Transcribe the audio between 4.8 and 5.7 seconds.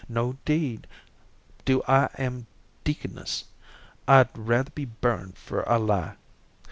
burned for